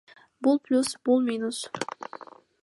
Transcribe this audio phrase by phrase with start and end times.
[0.47, 1.61] Бул плюс, бул минус.